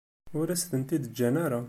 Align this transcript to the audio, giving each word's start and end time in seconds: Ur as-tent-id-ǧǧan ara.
Ur 0.39 0.47
as-tent-id-ǧǧan 0.49 1.35
ara. 1.45 1.59